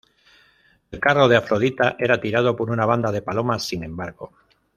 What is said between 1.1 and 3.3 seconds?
de Afrodita era tirado por una bandada de